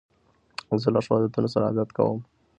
[0.81, 2.19] زه له ښو عادتو سره عادت کوم.